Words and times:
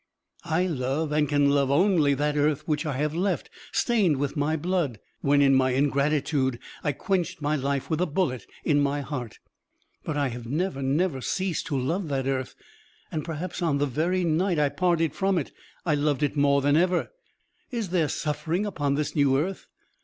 I 0.45 0.65
love 0.65 1.11
and 1.11 1.29
can 1.29 1.51
love 1.51 1.69
only 1.69 2.15
that 2.15 2.35
earth 2.35 2.67
which 2.67 2.87
I 2.87 2.97
have 2.97 3.13
left, 3.13 3.51
stained 3.71 4.17
with 4.17 4.35
my 4.35 4.57
blood, 4.57 4.99
when, 5.19 5.43
in 5.43 5.53
my 5.53 5.73
ingratitude, 5.75 6.57
I 6.83 6.91
quenched 6.91 7.39
my 7.39 7.55
life 7.55 7.87
with 7.87 8.01
a 8.01 8.07
bullet 8.07 8.47
in 8.65 8.81
my 8.81 9.01
heart. 9.01 9.37
But 10.03 10.17
I 10.17 10.29
have 10.29 10.47
never, 10.47 10.81
never 10.81 11.21
ceased 11.21 11.67
to 11.67 11.77
love 11.77 12.07
that 12.07 12.25
earth, 12.25 12.55
and 13.11 13.23
perhaps 13.23 13.61
on 13.61 13.77
the 13.77 13.85
very 13.85 14.23
night 14.23 14.57
I 14.57 14.69
parted 14.69 15.13
from 15.13 15.37
it 15.37 15.51
I 15.85 15.93
loved 15.93 16.23
it 16.23 16.35
more 16.35 16.63
than 16.63 16.75
ever. 16.75 17.11
Is 17.69 17.89
there 17.89 18.09
suffering 18.09 18.65
upon 18.65 18.95
this 18.95 19.15
new 19.15 19.37
earth? 19.37 19.67